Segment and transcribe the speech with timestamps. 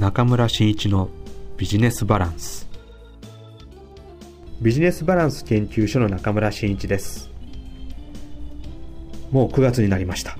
[0.00, 1.10] 中村真一の
[1.58, 2.66] ビジネスバランス。
[4.62, 7.30] ビジネスバランス研究所の中村真一です。
[9.30, 10.38] もう9月になりました。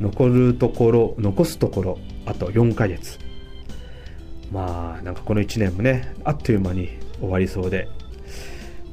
[0.00, 3.20] 残るところ残すところあと4ヶ月。
[4.50, 6.88] まあなんかこの1年もねあっという間に
[7.20, 7.88] 終わりそうで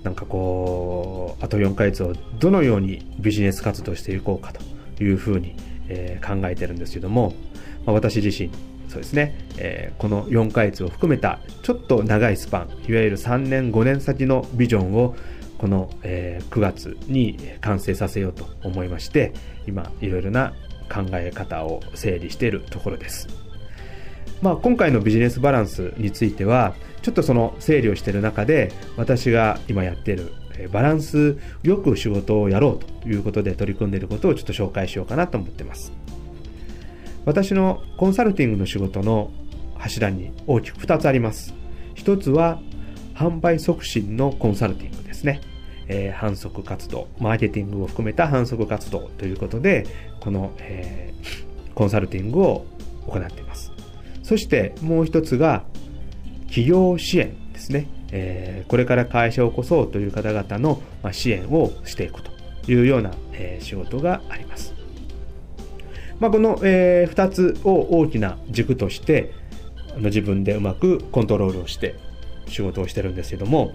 [0.03, 5.55] なんかこうあと4ヶ月をどのようにビジネス活動していこうかというふうに、
[5.87, 7.33] えー、考えてるんですけども、
[7.87, 8.51] まあ、私自身
[8.93, 15.15] そうですね、えー、この4ヶ月を含めたちょっと長いスパンいわゆる3年5年先のビジョンを
[15.57, 19.33] この、えー、9月に完成させようと思いまして
[19.65, 20.53] 今いろいろな
[20.91, 23.27] 考え方を整理しているところです。
[24.43, 30.33] まあ、今回のビジネスバランスについてはちょっとその整理をしている中で私が今やっている
[30.71, 35.91] バランスよく仕事をやろうということで取り組んでいることをちょっと紹介しようかなと思ってます。
[37.25, 39.31] 私のコンサルティングの仕事の
[39.75, 41.53] 柱に大きく2つあります。
[41.95, 42.59] 1つは
[43.15, 45.41] 販売促進のコンサルティングですね。
[45.87, 49.85] えー、反則活動、マーケティングを含めた反則活動ということで、
[50.21, 52.65] この、えー、コンサルティングを
[53.07, 53.71] 行っています。
[54.23, 55.63] そしてもう一つが
[56.47, 57.87] 企業支援ですね。
[58.11, 62.31] えー、これから会社を起こそうという方々の支援をしていくと
[62.71, 64.82] いうような、え、仕事があります。
[66.23, 69.33] まあ、この、えー、2つを大きな軸として
[69.89, 71.95] あの自分でうまくコントロールをして
[72.47, 73.73] 仕事をしてるんですけども、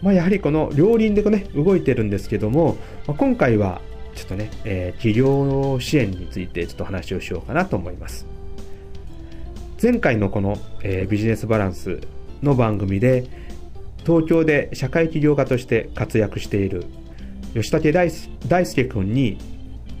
[0.00, 3.82] まあ、やはりこの両輪でね動いてるんですけども、まあ、今回は
[4.14, 8.24] ちょっとね、えー、企業支援についてちょっと話をしようかなと思います。
[9.82, 12.00] 前回のこの、えー、ビジネスバランス
[12.42, 13.26] の番組で
[14.06, 16.86] 東京で社会起業家として活躍している
[17.52, 17.92] 吉武
[18.48, 19.51] 大輔君に、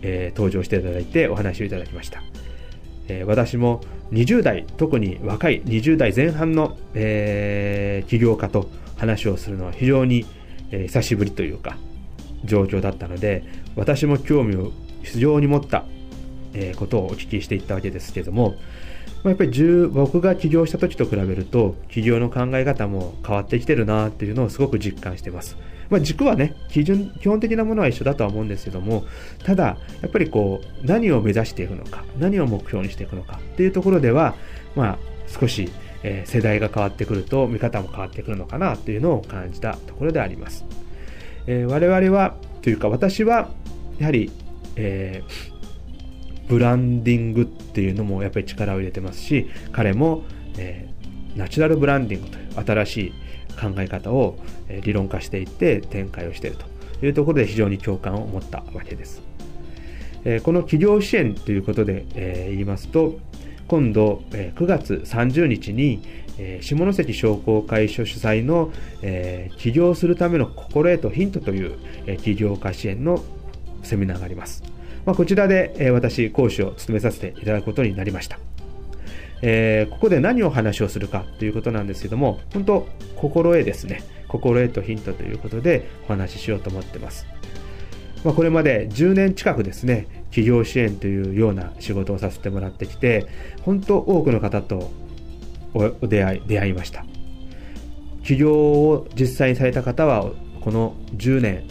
[0.02, 2.22] えー、登場していただいてお話をいただきました、
[3.08, 3.80] えー、私も
[4.12, 10.26] 20代特に若い20代前半の、えー、起業家と話をするのは非常に、
[10.70, 11.76] えー、久しぶりというか
[12.44, 13.44] 状況だったので
[13.76, 14.72] 私も興味を
[15.02, 15.84] 非常に持った、
[16.52, 18.56] えー、ことをお聞きしていったわけですけども
[19.22, 25.56] まあ、やっぱり僕が起業した時と比べると起業の考え方も変わってきてるなっていうのをすごく実感してます。
[25.92, 29.04] まあ、軸はね基準基本的なものは一緒だとは思うんですけども
[29.44, 34.34] ただやっぱりこう何を目指していくのか何を目標にしていくのかっていうところでは
[34.74, 34.98] まあ
[35.28, 35.70] 少し、
[36.02, 40.64] えー、世代が変わってくると見方も変わってくるのかなというのを感じたところであります。
[41.46, 43.50] えー、我々はというか私は
[43.98, 44.30] やはり、
[44.76, 45.52] えー
[46.48, 50.24] ブランディングっていうのもやっぱり力を入れてますし彼も、
[50.58, 50.86] え、
[51.34, 53.12] ナチュラルブランディングという新しい
[53.60, 56.56] 考え方を、え理論化していって展開をしている
[57.00, 59.22] というところで非常に共感を持ったわけです。
[60.24, 63.18] え、この企業支援ということで、え、言いますと
[63.68, 66.02] 今度、え、9月30日に、
[66.38, 68.70] え、下関商工会所主催の、
[69.02, 73.22] え、起業するための心得とヒントという、え、起業家支援の
[73.82, 74.62] セミナーがあります。
[75.04, 78.38] まあ、こちらで、え私、講師を務めさせていただくことになりました。
[79.42, 82.86] えー、ここで何を話をするかということなんですけども、本当、
[83.16, 84.02] 心得ですね。
[84.28, 87.26] 心得とヒントということでお話ししようと思ってます。
[88.24, 93.26] まあ、これまで10年近くですね、企業支援というような仕事をさせてもらってきて、
[93.62, 94.90] 本当多くの方と
[95.74, 97.04] お出会い、出会いました。
[98.24, 101.64] 起業を実際にされた方は、この10年、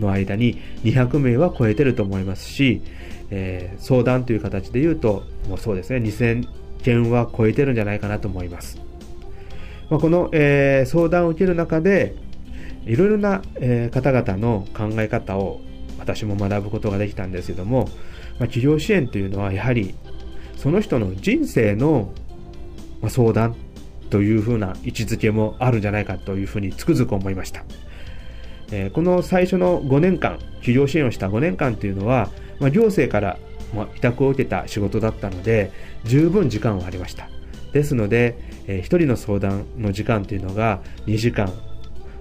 [0.00, 2.82] の間に200名は超えてると思いますし、
[3.30, 6.48] えー、相談という形で言うと、もうそうですね、2000
[6.82, 8.80] 件は超えてるんじゃないかなと思います。
[9.90, 12.14] まあ、この、えー、相談を受ける中で、
[12.86, 15.60] いろいろな、えー、方々の考え方を
[15.98, 17.88] 私も学ぶことができたんですけども、
[18.38, 19.94] まあ、企業支援というのはやはり
[20.56, 22.12] その人の人生の、
[23.00, 23.54] まあ、相談
[24.08, 27.64] というふうな位置づけもあるんじゃないかというふうにつくづく思いました。
[28.72, 32.30] えー、この最初の5年間、企業支援をした5年間というのは、
[32.60, 33.38] まあ、行政から
[33.74, 35.72] 委託を受けた仕事だったので、
[36.04, 37.28] 十分時間はありました。
[37.72, 38.36] ですので、
[38.66, 41.52] えー、1人の相談の時間というのが2時間、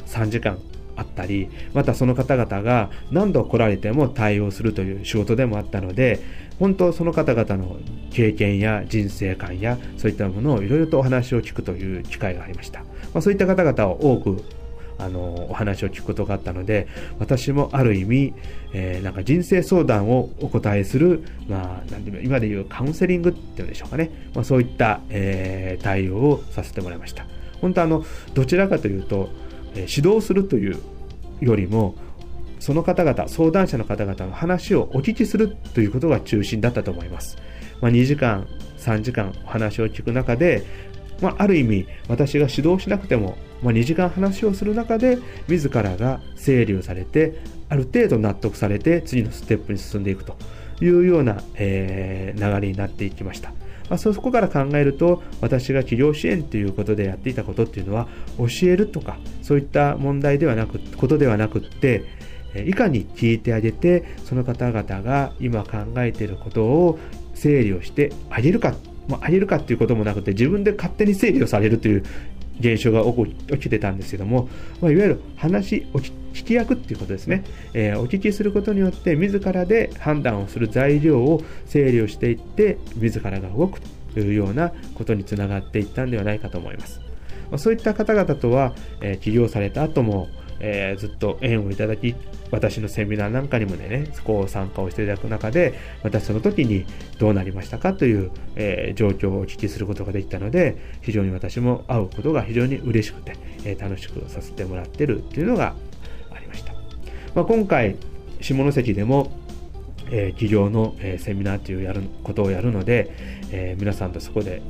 [0.05, 0.59] 3時間
[0.95, 6.19] あったり、またその方々が何度来られても対応するという仕事でもあったので、
[6.59, 7.77] 本当その方々の
[8.11, 12.81] 経験や人生観やそういったものをいろいろとお話を聞くという機会がありました。
[12.81, 12.85] ま
[13.15, 14.43] あ、そういった方々を多く
[14.99, 16.87] あのお話を聞くことがあったので
[17.17, 18.33] 私もある意味、
[18.73, 27.25] えー、なんか人生相談をお答えする、まあ、なんていう今でいうカウンセリングっていうんでしょうかね、まあ、そういった、えー、対応をさせてもらいました。
[27.61, 29.29] 本当あのどちらかというと、
[29.75, 30.77] え、指導するという
[31.41, 31.95] よりも
[32.59, 37.37] その方々相談者の方々の話をお聞きするということが中心だったと思います、
[37.81, 38.47] まあ、2時間
[38.79, 40.63] 3時間お話を聞く中で、
[41.21, 45.17] まあ、ある意味私が指導しなくても、まあ、2時間話をする中で
[45.47, 50.35] 自らが整理をされてある程度納得されて次のステップに進んでいくと
[50.81, 53.51] いうような、えー、流れになっていきました。
[53.89, 58.07] まあ、そこから考えると私が治療支援ということでやっていたことっていうのは
[58.37, 62.05] 教えるとかそういった問題ではなくことではなくって
[62.67, 66.99] いかに聞いてあげてその方々が今考えていることを
[67.33, 68.75] 整理をしてあげるか、
[69.09, 72.03] まあ、あげるかっていうこともなくて自分で勝手に整理をされるという
[72.59, 73.03] 現象が
[73.55, 74.49] 起きてたんですけども、
[74.81, 76.11] まあ、いわゆる話を聞
[76.45, 83.81] き役っていうことですね、えー、お聞きすることによって自らで判断をする材料を整理をしていって自らが動く
[84.13, 86.99] というようなことにつながっていったんではないかと思います、
[87.49, 90.27] まあ、そういった方々とは、えー、起業された後も
[90.59, 92.15] えー、ずっと縁をいただき、
[92.51, 95.73] 私のセミナーなんかにもね、そこを参加をしていただく中で、
[96.03, 96.85] またその時に
[97.19, 105.75] どうなりましたかという、えー、状況をお聞きすることができたので、非常に私も会うことが非常に嬉しくて、えー、楽しくさせてもらってるっていうのが
[106.31, 106.73] ありました。
[107.35, 107.95] まあ、今回、
[108.41, 109.31] 下関でも、
[110.11, 113.11] え、企業の、え、セミナーというやることをやるので、
[113.51, 114.61] え、皆さんとそこで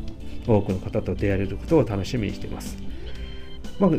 [0.47, 2.88] 多くの方と出会えることを楽しみにしています。
[3.79, 3.91] まあ、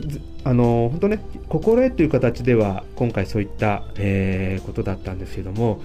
[0.44, 5.80] あの本当ね、心得という形では今回そういった、えー、ことだったんですけども、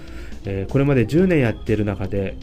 [0.46, 2.36] えー、これまで10年やってる中で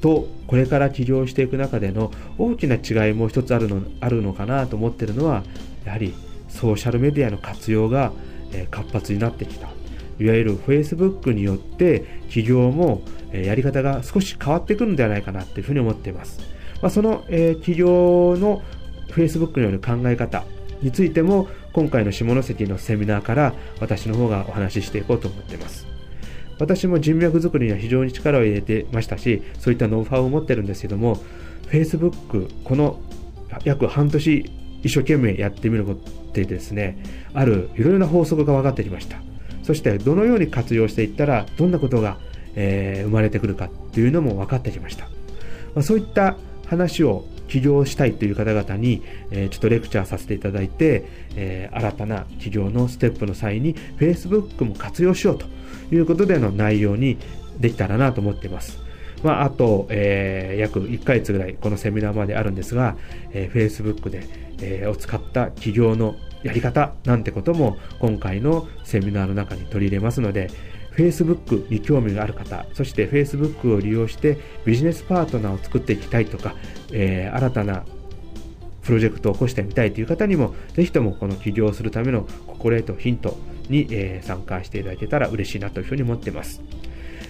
[0.00, 5.42] とこれから起業していく中での大きな違いも一つあるのあるのかなと思ってるのは
[5.84, 6.14] やはり
[6.48, 8.12] ソーシャルメディアの活用が、
[8.52, 9.68] えー、活発になってきた。
[10.18, 13.02] いわゆる Facebook によって起業も、
[13.32, 16.40] えー、やり方が少し変わってくるのではないかなというふうに思っています、
[16.80, 18.62] まあ、その、えー、起業の
[19.10, 20.44] Facebook による考え方
[20.82, 25.86] についても今回の下関のセミナーから私の方がお話ししていこうと思っています。
[26.58, 31.16] 私も人脈作りには非常に力を入れてましたしそういったノウハウを持ってるんですけども
[31.66, 32.98] Facebook この
[33.64, 34.50] 約半年
[34.82, 36.00] 一生懸命やってみること
[36.32, 37.02] でですね
[37.34, 39.18] あるいろいろな法則が分かってきました。
[39.66, 42.18] そしてどのように活用していったらどんなことが、
[42.54, 45.06] えー、生まれてくるかっていうのも分かってきました、
[45.74, 46.36] まあ、そういった
[46.66, 51.04] 話を起業したいという方々に、え、ちょっとレクチャーさせていただいて、
[51.36, 55.46] え、新たな起業のステップの際に Facebook も活用しようと
[55.94, 57.18] いうことでの内容に
[57.58, 58.86] できたらなと思っています。
[59.22, 62.96] まあ、あと、えー、約1ヶ月ぐらいこのセミナーまであるんですが、
[63.32, 64.22] えー、Facebook で、
[64.60, 70.50] えー、を使った起業のやり方なんてことも今回のセミナーの中に取り入れますので、
[70.96, 76.54] Facebook に興味がある方、そして Facebook を利用してビジネスパートナーを作っていきたいとか、
[76.90, 77.84] えー、新たな
[78.82, 83.36] プロジェクトを起こしてみたいという方にも、ぜひともこの起業するための心得とヒント
[83.68, 86.62] に、えー、参加していただけたら嬉しいなというふうに思っています。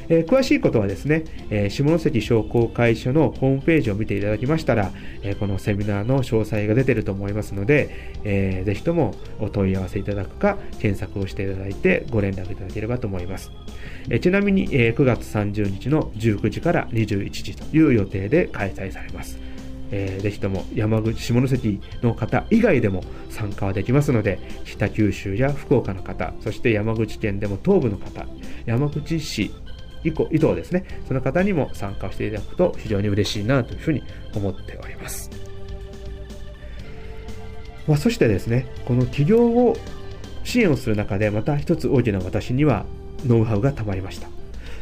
[0.08, 4.90] えー、詳しいことはですね、えー、下関商工会所のホームページを見ていただきましたら、
[5.22, 13.50] えー、このセミナーの詳細が出ていると思いますので、えー、ぜひともお問い合わせいただくか、検索をしていただいてご連絡いただければと思います。
[14.08, 19.46] えちなみに、え9月30日の19時から21時という予定で開催されます。
[19.90, 28.26] えー、ぜひとも山口下関の方以外でも参加はできますので北九州や福岡の方そして山口県でも東部の方
[28.64, 29.52] 山口市
[30.04, 30.84] 以降、移動ですね。
[31.08, 34.02] その方にも参加していただくと非常に嬉しいなというふうに
[34.34, 35.30] 思っております。
[37.86, 39.76] まあ、そしてですね、この起業を
[40.44, 42.84] 支援をする中でまた一つ大きな私には
[43.24, 44.28] ノウハウがたまりました。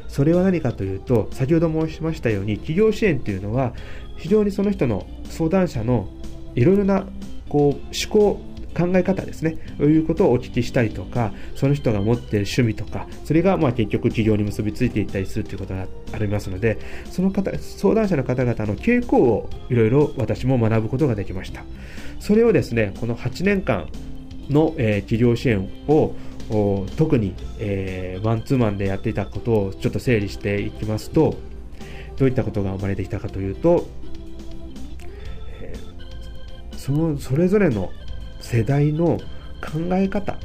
[0.09, 3.75] それは何かというと、先ほど申しましたように、起業支援というのは、
[4.17, 6.09] 非常にその人の相談者の
[6.55, 7.07] いろいろな
[7.49, 8.41] こう思考
[8.75, 16.79] 考え方ですね、そういうことをお聞きしたりとか、その人が持っている趣味とか、それがまあ結局企業に結びついていったりするということがありますので、
[17.11, 21.63] その方、相談者の方々の傾向をいろいろ私も学ぶことができました。
[22.21, 23.89] それをですね、この8年間
[24.51, 26.15] の、えー、企業支援を
[26.97, 31.37] 特に、えー、マンツーマンでやっていたことをちょっと整理していきますと、
[32.17, 33.87] どういったことが生まれてきたかというと、
[35.61, 37.91] えー、そのそれぞれの
[38.45, 39.19] 世代の
[39.61, 40.37] 考え方。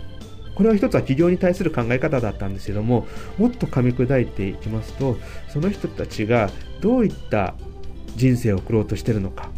[0.56, 6.50] これは一つは企業に対する考え方だったんですけどももっと噛み砕いていきますとその人たちが
[6.82, 7.54] どういった
[8.18, 9.50] 人生を送ろうとしてるのか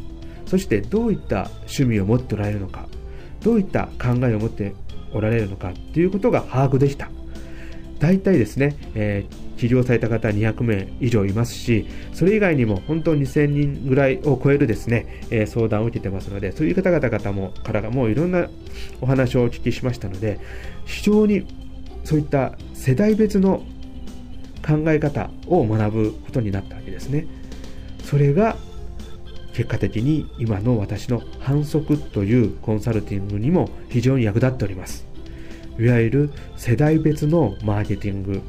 [0.45, 2.85] そしてどういった趣味を持っておられるのか
[3.41, 4.75] どういった考えを持って
[5.11, 7.09] おられるのかということが把握できた。
[8.01, 18.49] 大体ですね、えー、治療された方200名以上いますし、それ以外にも本当に2000人ぐらいを超えるですね、えー、相談を受けてますので、そういう方々々もからもういろんな
[19.01, 20.39] お話をお聞きしましたので、
[20.85, 21.45] 非常に
[22.03, 23.63] そういった世代別の
[24.65, 27.27] 考え方を学ぶことになったわけですね。
[28.03, 28.57] それが
[29.53, 35.10] 結果的に今の私の反則というコンサルティングにも非常に役立っております
[35.81, 38.41] いわゆる世代別のマーケティング。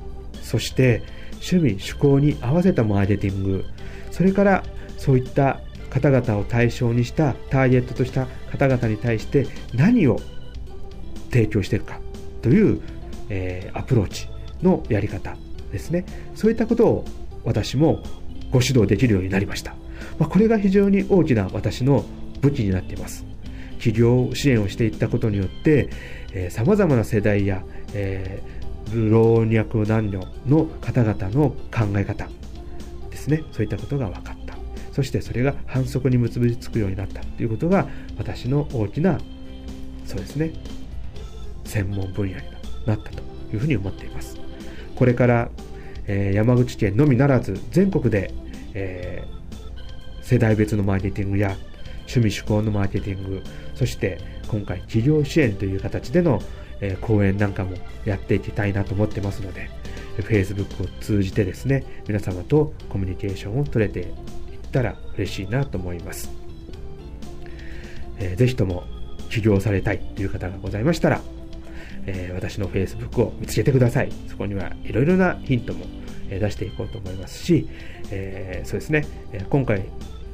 [0.42, 1.02] そして
[1.34, 3.64] 趣味趣向に合わせたマーケティング。
[4.10, 4.62] それから
[4.98, 10.20] そういった方々を対象にしたターゲットとした方々に対して何を
[11.30, 12.00] 提供していくか。
[12.42, 12.80] という、
[13.30, 14.28] えー、アプローチ
[14.62, 15.34] のやり方
[15.70, 16.04] ですね。
[16.34, 17.04] そういったことを
[17.44, 18.02] 私も
[18.50, 19.74] ご指導できるようになりました、
[20.18, 22.04] まあ、これが非常に大きな私の
[22.40, 23.24] 武器になっています。
[23.82, 25.90] 企業支援をしていったことによって
[26.50, 32.28] さまざまな世代や、えー、老若男女の方々の考え方
[33.10, 33.42] ですね。
[33.50, 34.54] そういったことが分かった。
[34.92, 39.18] そしてそれが反則に結びつくようになったということが私の大きな
[40.04, 40.52] そうですね
[41.64, 42.42] 専門分野に
[42.86, 43.22] なったと
[43.52, 44.36] いうふうに思っています。
[44.94, 45.50] これから、
[46.06, 48.32] えー、山口県のみならず全国で、
[48.74, 51.56] えー、世代別のマーケティングや
[52.02, 53.42] 趣味趣向のマーケティング
[53.82, 56.40] そして今回企業支援という形での、
[56.80, 57.72] え、講演なんかも
[58.04, 59.70] やっていきたいなと思ってますので
[60.18, 64.06] Facebook を通じてですね皆様とコミュニケーションを取れていっ
[64.70, 66.30] たら嬉しいなと思います、
[68.18, 68.84] えー、ぜひとも
[69.30, 71.20] 起業されたいという方がございましたら、
[72.06, 74.12] えー、私の Facebook を見つけてください。
[74.28, 75.86] そこにはいろいろなヒントも
[76.28, 77.66] 出していこうと思いますし、
[78.12, 79.04] えー、そうですね
[79.50, 79.86] 今回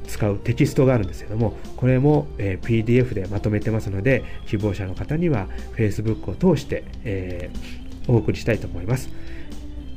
[0.09, 7.49] 使うテキストがあるんですけどもこれも、え PDF でまとめてますので希望者の方には Facebook を通して、え
[8.07, 9.09] お送りしたいと思います、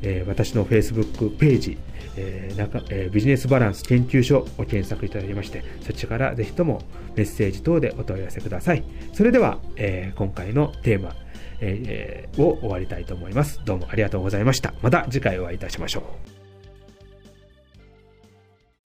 [0.02, 1.78] え私の Facebook ページ
[2.16, 6.82] えーえー、ビジネスバランス研究所を検索いただきましてそちらからぜひとも
[7.16, 8.84] メッセージ等でお問い合わせください。
[9.12, 11.14] それでは、えー、今回のテーマ、
[11.60, 13.60] えー、を終わりたいと思います。
[13.64, 14.74] どうもありがとうございました。
[14.82, 16.31] また次回お会いいたしましょう。